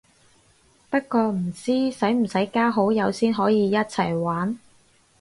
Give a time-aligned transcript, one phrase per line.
[0.89, 4.57] 不過唔知使唔使加好友先可以一齊玩